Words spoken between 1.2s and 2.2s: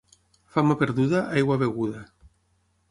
aigua beguda.